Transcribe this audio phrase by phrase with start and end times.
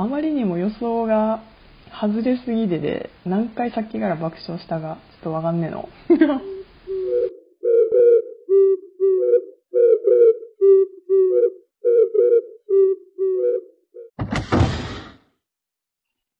[0.00, 1.42] あまりにも予想が
[1.90, 5.88] 外れすぎてで、何回さっきから爆笑したが、ちょっとわかんねえの。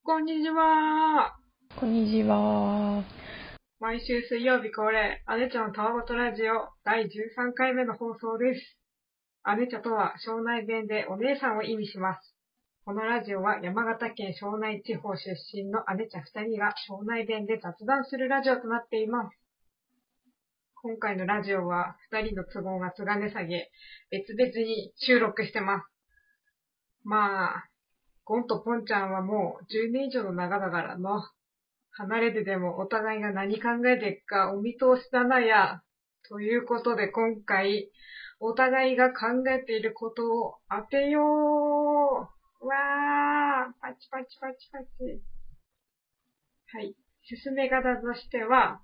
[0.04, 1.36] こんにちは。
[1.80, 3.02] こんにちは。
[3.80, 7.08] 毎週水曜日恒例、アネチャのたわごとラジオ第13
[7.56, 8.78] 回目の放送です。
[9.42, 12.37] アネチャとは庄内弁でお姉さんを意味します。
[12.88, 19.36] このラジオは山形県庄内地方出身の姉ちゃん2人が庄内弁で雑談するラジオとなっています。
[20.82, 23.68] 今回のラジオは2人の都合がつがね下げ、
[24.10, 25.84] 別々に収録してます。
[27.04, 27.68] まあ、
[28.24, 31.20] ゴンとポンちゃんはもう10年以上の長だからの。
[31.90, 35.82] 離れてでもお互いが何考えてっかお見通しだなや。
[36.26, 37.90] ということで今回、
[38.40, 41.67] お互いが考えていることを当てよう
[42.60, 45.22] わーパチパチパチパチ。
[46.74, 46.94] はい。
[47.22, 48.80] 進め方としては、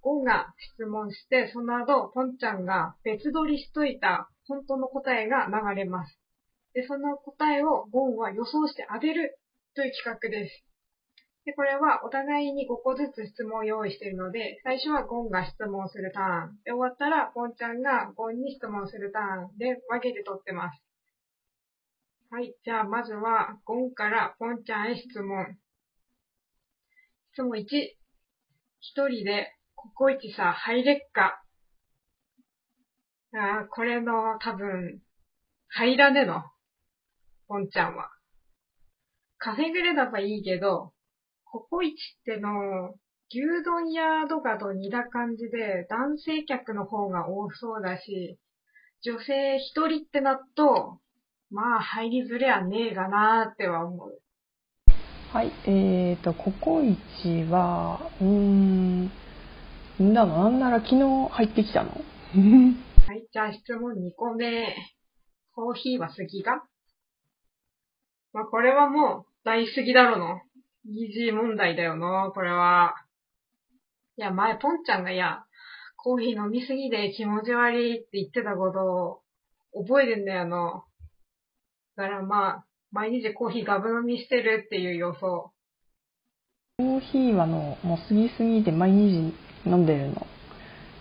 [0.00, 6.20] ゴンが質問して、その後、ポンちゃんが別撮りしといた本当の答えが流れます。
[6.74, 9.38] で、その答えをゴンは予想して当てる
[9.74, 10.64] という企画です。
[11.46, 16.58] で、これはお互いに5個ずつ質問を用意しているので、最初はゴンが質問するターン。
[16.64, 20.85] で、終わったらポンちゃんがゴンに質問するターンで分けて取ってます。
[22.28, 22.56] はい。
[22.64, 25.56] じゃあ、まずは、ゴンからポンちゃんへ質問。
[27.32, 27.64] 質問1。
[28.80, 31.40] 一人でココイチさ、入れっか
[33.32, 35.00] あーこれの多分、
[35.68, 36.42] 入らねの。
[37.46, 38.10] ポンちゃんは。
[39.38, 40.92] カフェぐらいだばいいけど、
[41.44, 42.94] ココイチっての、
[43.30, 48.36] 牛丼屋とかと似た感じで、男性客の方が多そうだし、
[49.02, 51.00] 女性一人ってなっと、
[51.50, 54.20] まあ入りづれはねえがなーっては思う。
[55.32, 59.10] はい、えーと、ココイチは、うーん、ん
[60.14, 61.90] だの、なんなら昨日入ってきたの？
[63.06, 64.74] はい、じゃあ質問2個目。
[65.54, 66.66] コーヒーは好きか？
[68.32, 70.40] まあこれはもう大好きだろの。
[70.88, 72.94] イージー問題だよな、これは。
[74.16, 75.44] いや、前ポンちゃんがいや、
[75.96, 79.22] コーヒー飲みすぎで気持ち悪いって言ってたこと
[79.80, 80.85] を覚えてんだよな。
[81.96, 85.52] だからまあ、毎日コーヒーガブ飲みしてるっていう予想。
[86.78, 89.34] コーヒーはの、もう過ぎすぎて毎日
[89.64, 90.26] 飲んでるの。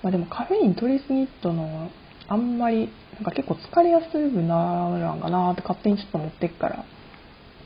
[0.03, 1.89] まあでもカフェイン取りすぎとの、
[2.29, 6.85] あんまり、なんか結構疲れやすくなるんかなって勝手にちょっと思ってっから、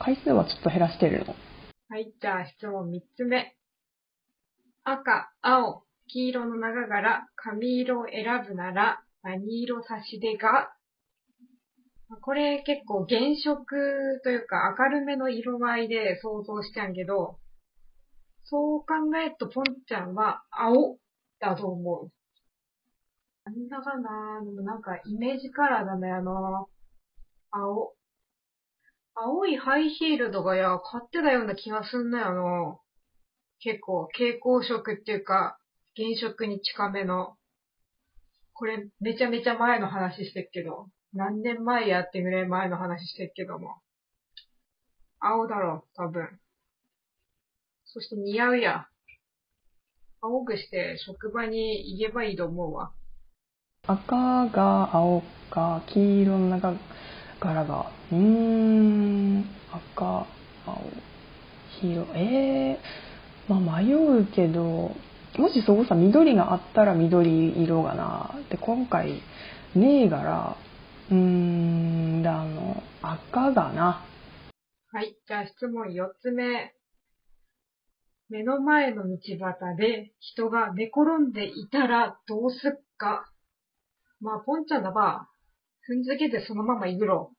[0.00, 1.36] 回数はちょっと減らしてるの。
[1.88, 3.54] はい、じゃあ質問3つ目。
[4.82, 10.72] 赤、青、黄色の中から髪色を選ぶなら何色差し出が
[12.18, 17.38] これ結構原色というか明るめの色合いで想像しちゃうけど、
[18.44, 20.98] そう考えるとポンちゃんは青
[21.38, 22.10] だと思う。
[23.44, 26.68] なんだかなでもなんかイメージカラーだね、あの、
[27.52, 27.94] 青。
[29.14, 32.78] 青いハイヒールとかや、買ってたような気がすんなよな。
[33.60, 35.58] 結構、蛍光色っていうか、
[35.96, 37.36] 原色に近めの。
[38.52, 40.88] これ、めちゃめちゃ前の話してっけど。
[41.12, 43.76] 何年前やってぐらい前の話してっけども。
[45.18, 46.28] 青だろ、多分。
[47.84, 48.86] そして似合うや。
[50.22, 52.92] 青くして職場に行けばいいと思うわ。
[53.86, 56.74] 赤が青か黄色の中
[57.40, 60.26] からがうーん赤
[60.66, 60.82] 青
[61.80, 64.94] 黄色えー、まあ迷うけど
[65.38, 69.22] もしそこさ緑があったら緑色がなで今回
[69.74, 70.56] ねえから
[71.10, 74.04] うーんだあの赤がな
[74.92, 75.16] はい。
[75.26, 76.72] じゃあ質問4つ目。
[78.28, 83.28] 目の前の道端で人が寝転んでいたらどうすっか
[84.20, 85.28] まあ、ポンちゃんだば、
[85.88, 87.32] 踏んづけてそのまま行くろ。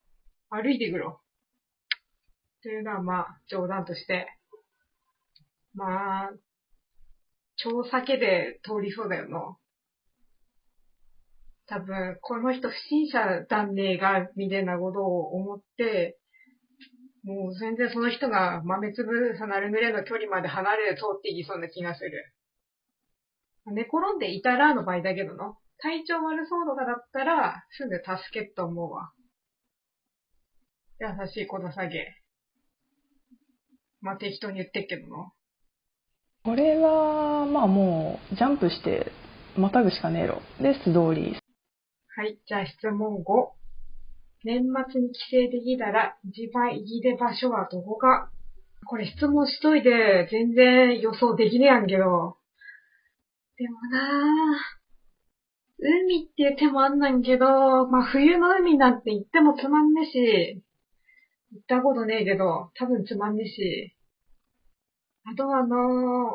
[0.50, 1.22] 歩いていくろ。
[2.64, 4.28] というのはまあ、冗談として。
[5.74, 6.32] まあ、
[7.56, 9.58] 超酒で通りそうだよな。
[11.72, 16.18] 多分、この人不審者だねが、みたいなことを思って、
[17.24, 22.12] もう全然その人が豆粒さなるぐらいの距離まで離れて通っていきそうな気がする。
[23.74, 25.56] 寝転んでいたらの場合だけどの。
[25.78, 29.14] 体調悪そうとかだったら、すぐ助けと思うわ。
[31.00, 32.06] 優しい子の下げ。
[34.02, 35.32] まあ、適当に言ってっけどな。
[36.44, 39.12] これはまあもうジャンプして
[39.56, 41.41] またぐしかねえろで素通り
[42.14, 42.38] はい。
[42.46, 43.24] じゃあ質問5。
[44.44, 48.30] 年末に帰省できたら一番いいで場所はどこか？
[48.86, 52.38] これ質問しといて全然予想できねえやんけど。
[53.58, 54.82] でもなぁ。
[55.80, 60.64] 海っていう手もあんなんけど、まあ冬の海なんて行ってもつまんねえし、
[61.54, 63.96] 行ったことねえけど、多分つまんねえし。
[65.32, 65.80] あとはあのー、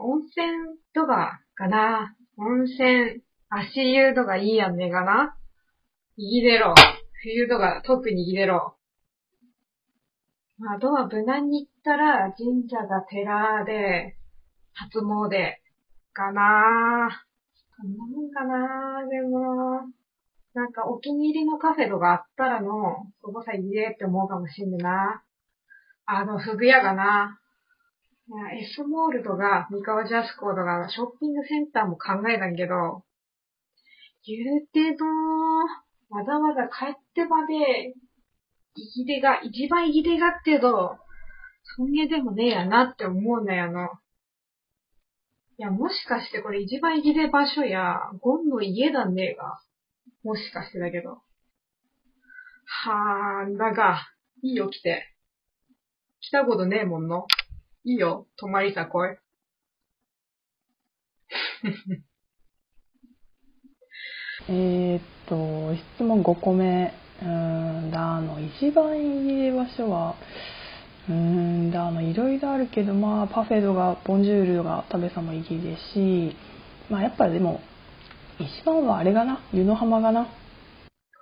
[0.01, 2.17] 温泉とかかな。
[2.39, 5.37] 温泉、足湯とかいいやんねえかな。
[6.19, 6.75] いぎでろ。
[7.23, 8.77] 冬とか特にいぎでろ。
[10.59, 14.17] まあ、あとは無難に行ったら神社が寺で、
[14.73, 15.29] 初詣
[16.15, 17.27] かなぁ
[17.77, 19.93] そんなもんかなぁでも、
[20.55, 22.71] なんかお気に入りのカフェとかあったらの、
[23.21, 25.23] そこさいいえって思うかもしんねな。
[26.07, 27.39] あの、フグ屋かな。
[28.59, 33.05] エスモールとか、三河ジャスコとか、ショッピングセンターも考えたんけど、
[34.25, 37.95] 言うてどー、わざわざ帰ってまで、
[38.77, 40.99] いぎでが、一番いぎでがってど、
[41.77, 43.89] そんげでもねえやなって思うんだよの。
[45.59, 49.59] いや、もしかしてこれ一番いぎで場所や、ゴンの家だねえが。
[50.23, 51.23] もしかしてだけど。
[52.67, 54.07] はーだが、
[54.43, 55.15] いいよ来て。
[56.21, 57.27] 来たことねえもんの。
[57.85, 59.19] いいよ、泊まりさ来い。
[64.49, 66.93] えーっと、質問5個目。
[67.21, 70.15] うーんだ、あの、一番いい場所は、
[71.09, 76.37] うーんだ、あの、いろいろあるけど、まあ、パフェとか、ボンジュールが食べさもいいですし、
[76.91, 77.61] まあ、やっぱでも、
[78.39, 80.29] 一番はあれがな、湯の浜がな。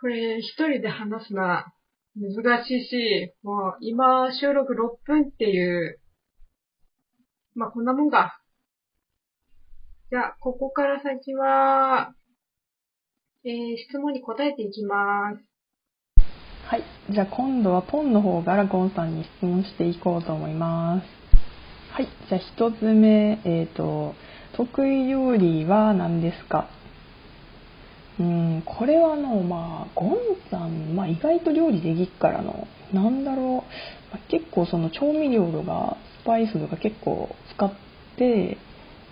[0.00, 1.72] これ、一人で話すのは
[2.16, 5.98] 難しいし、もう今収録6分っていう、
[7.54, 8.40] まあこんなもんか。
[10.10, 12.14] じゃあ、ここから先は、
[13.46, 16.24] えー、質問に答えていきます。
[16.66, 16.82] はい。
[17.10, 21.04] じゃあ今度はポンの方からゴンさんに質問していこうと思います。
[21.92, 22.08] はい。
[22.30, 24.14] じゃあ一つ目、えっ、と、
[24.56, 26.70] 得意料理は何ですか？
[28.18, 30.16] うん、これはあの、まあ、ゴン
[30.50, 33.62] さん、まあ、意外と料理できっからの、なんだろう、ま
[34.14, 37.70] あ結構その調味料とかスパイスとか結構使っ
[38.16, 38.56] て、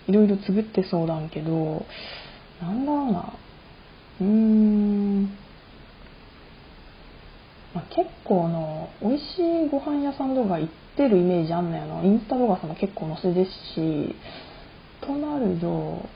[0.07, 1.85] いろいろ作ってそうだんけど、
[2.59, 3.33] なんだろうな、
[4.21, 5.23] うーん、
[7.73, 14.15] まあ、結構あの美味しいご飯屋さんとか行ってるイメージあんのよなインスタとかさも結構載せですし
[15.01, 16.07] となると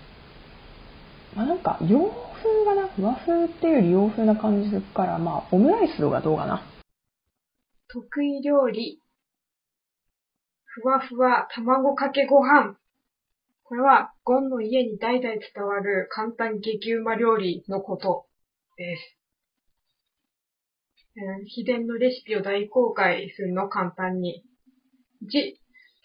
[1.35, 1.99] まあなんか洋
[2.43, 6.63] 風がな和風っていうより洋風な感じするからまあオムライスとかどうかな
[7.89, 9.01] 得意料理。
[10.65, 12.77] ふわふわ卵かけご飯。
[13.67, 18.25] これは、ゴンの家に代々伝わる簡単激うま料理のこと
[18.77, 19.17] です。
[21.47, 24.45] 秘伝のレシピを大公開するの簡単に。
[25.23, 25.55] 1、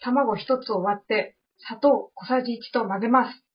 [0.01, 3.45] 卵1つを割って、砂糖小さじ1と混ぜます。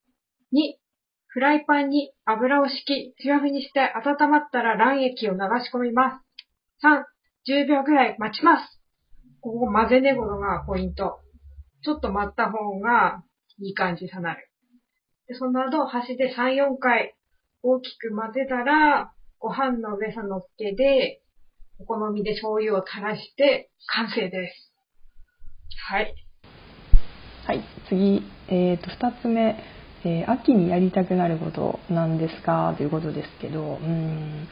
[0.54, 0.78] 2、
[1.26, 6.24] フライパンに油を敷き、強火にして温まったら卵液を流し込みます。
[6.82, 7.04] 3、
[7.46, 8.80] 10秒くらい待ちます。
[9.42, 11.20] ここ混ぜねごのがポイント。
[11.84, 13.22] ちょっと待った方が
[13.60, 14.48] いい感じさなる。
[15.28, 17.14] でその後、箸で3、4回
[17.62, 21.20] 大きく混ぜたら、ご飯の上さ乗っけで、
[21.80, 24.72] お好みで醤油を垂らして完成です。
[25.90, 26.14] はい。
[27.46, 29.56] はい次えっ、と2つ目、
[30.04, 34.48] えー秋にやりたくなることなんですかということですけどうん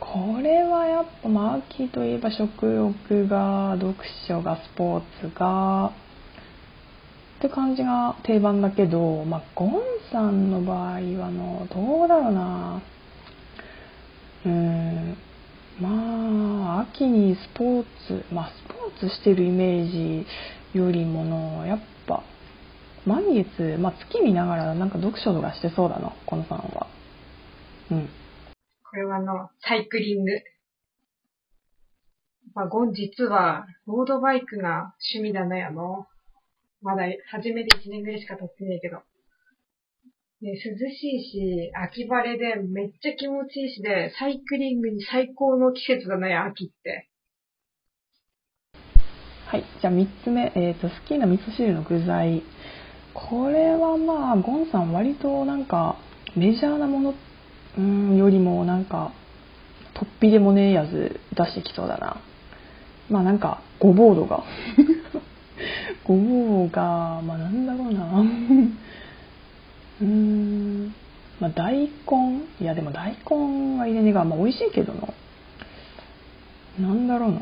[0.00, 3.94] これはやっぱ、まあ、秋といえば食欲が読
[4.28, 5.92] 書がスポーツが
[7.38, 12.82] って感じが定番だけど、まあ、ゴンさんの場合はのどうだろうな
[14.44, 15.16] うーん
[15.80, 20.26] まあ秋にスポーツまあスポーツしてるイメージ
[20.78, 22.22] よりものやっぱ
[23.04, 26.86] 満月、まあ、月見ながらなんか読書とかしてそうだなこのさんは
[27.90, 28.08] うん
[28.96, 30.30] これはあの、サイクリング。
[32.54, 36.06] まあ、ゴン実は、ロードバイクが趣味だね、あの。
[36.82, 38.98] まだ初めて1年ぐらいしか経ってないけど。
[40.42, 47.08] ね、涼しいし、秋晴れでめっちゃ気持ちいいしで、サイクリングに最高の季節だね、秋って。
[49.46, 52.42] はい、じゃあ3つ目、えっ、ー、と、好きな味噌汁の具材。
[53.14, 55.96] これはまあ、ゴンさん割となんか、
[56.36, 57.14] メジャーなもの、
[57.78, 59.12] うん、よりもなんか、
[59.94, 62.20] 突飛でもねえやつ出してきそうだな。
[63.08, 64.44] まあなんか、ごぼう度が
[66.04, 68.20] 5が、まあなんだろうな。
[70.00, 70.94] うーん。
[71.40, 71.88] まあ大根。
[72.60, 76.88] いやでも大根は入れねえが、まあ美味しいけどな。
[76.88, 77.38] なんだろうな。
[77.38, 77.40] う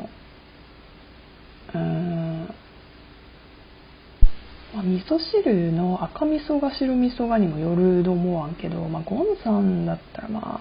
[1.75, 2.55] ーん。
[4.75, 10.61] まあ、味噌汁の赤味噌が白味噌がにもよると思わんけど、まあ、ゴンさんだったらまあ、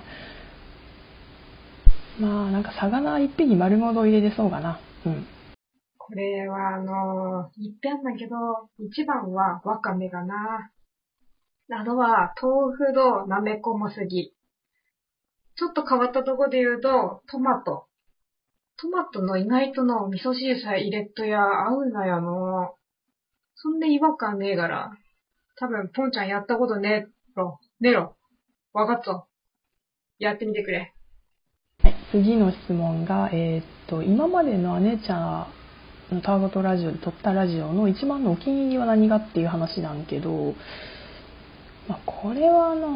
[2.22, 4.80] まあなんか魚一匹丸ごと入れてそうかな。
[5.08, 5.26] うん。
[6.06, 8.36] これはあのー、一遍だけど、
[8.78, 10.70] 一番はわかめがな。
[11.72, 14.34] あとは豆腐となめこもすぎ。
[15.56, 17.86] ちょっと変わったとこで言うと、トマト。
[18.78, 22.76] トマトの意外との味噌汁さえ入れっとや合うなよの。
[23.56, 24.92] そんな違和感ねえから。
[25.56, 27.60] 多分、ポンちゃんやったことねえろ。
[27.80, 28.18] ねえろ。
[28.74, 29.28] わかっぞ。
[30.20, 30.94] やってみてくれ。
[31.82, 35.63] はい、次の質問が、えー、っと、今までの姉ちゃん
[36.14, 40.54] のターゴトラジオで撮ったラジオの一番のお気に入りは何がっていう話なんけど、
[41.88, 42.94] まあ、これはあの、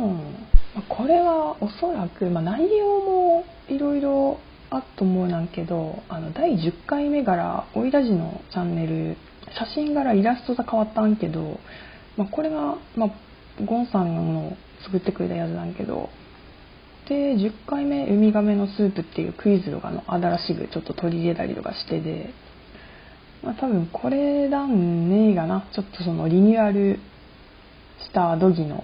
[0.75, 9.17] ま、これはおそらく、まあ、内容もいろいろあっと思うなんけど、あの、第10回目から、おいラジのチャンネル
[9.57, 11.59] 写真柄イラストが変わったんけど、
[12.17, 16.09] まあ、これが、まあ、ゴンさんの作ってくれたやつなんけど
[17.09, 22.33] で10回目ウミガメのスープっていうクイズとかの新しくちょっと取り入れたりとかしてで、
[23.43, 25.69] まあ、多分これだんねえがな。
[25.73, 26.99] ちょっとそのリニューアル
[28.03, 28.83] したドギの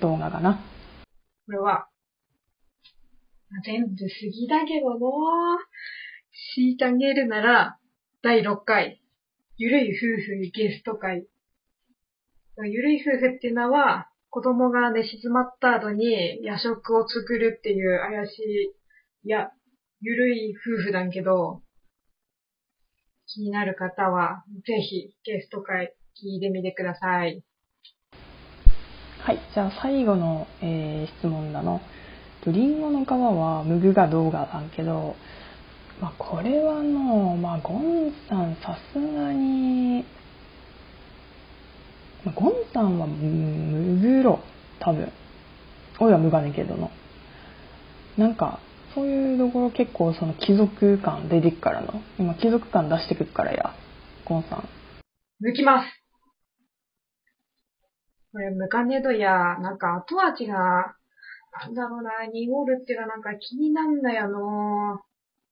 [0.00, 0.60] 動画かな。
[1.46, 1.88] これは
[3.64, 4.98] 全部過ぎだけどな。
[6.54, 7.78] 強いてあげるなら
[8.22, 9.00] 第6回。
[9.56, 11.26] ゆるい夫婦ゲスト会。
[12.58, 18.42] ゆるい夫婦っていうのは、子供が寝静まった後に夜食を作るっていう怪し
[19.22, 19.50] い、いや、
[20.00, 21.62] ゆるい夫婦だけど、
[23.26, 27.42] 気になる方は、ぜひゲスト会聞いてみてください。
[29.18, 31.80] はい、じゃあ最後の、えー、質問だの。
[32.46, 35.16] リンゴの皮はむぐが動画なんけど、
[36.00, 40.04] まあ、これはの、まあ、ゴンさんさすがに、
[42.24, 44.40] まあ、ゴンさんはむぐろ
[44.78, 45.10] 多分
[45.98, 46.90] おいはむがねけどの
[48.16, 48.60] なんか
[48.96, 53.74] そういうところ結構その貴族感出てくからの今貴族感出してくるからや
[54.24, 54.68] ゴンさん。
[55.44, 56.02] 抜きます。
[58.32, 60.96] これむかねどやなんか後味が
[61.60, 65.00] なんだろうな濁るっていうかなんか気になんだよの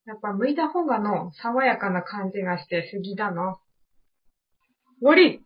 [0.07, 3.59] やっぱ剥いた方がの爽やかな感じがして好きだな。
[5.01, 5.43] 終わり。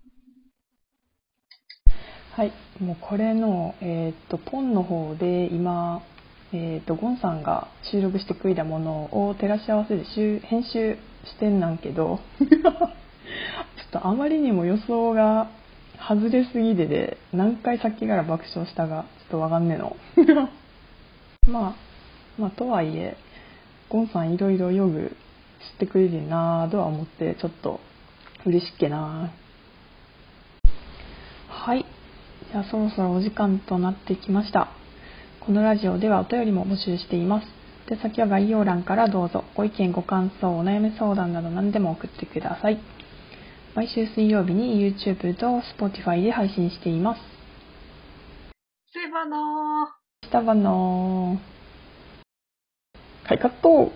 [2.32, 6.02] はい、もうこれの、えっ、と、ポンの方で今、
[6.52, 10.04] えっ、と、ゴンさんが収録してくれたものを照らし合わせて
[10.46, 15.50] 編集してんなんけど、 ちょっとあまりにも予想が
[16.08, 19.96] 外れすぎてで、何回さっきから爆笑したが、ちょっとわかんねえの。
[21.50, 21.74] まあ、
[22.38, 23.16] まあ、とはいえ、
[23.88, 25.16] ゴンさんいろいろヨグ
[25.72, 27.80] 知ってくれるなぁとは思ってちょっと
[28.44, 29.30] 嬉しっけな
[31.48, 31.84] はい。
[32.50, 34.68] じゃあそろそろお時間となってきました
[35.48, 37.46] このラジオではお便りも募集しています。
[37.88, 39.44] で先は概要欄からどうぞ。
[39.54, 42.78] ご意見ご感想お悩み相談など何でも送ってください。
[43.74, 47.20] 毎週水曜日に YouTube と Spotify で配信しています。
[48.92, 53.90] セバナースタバノーはい、カット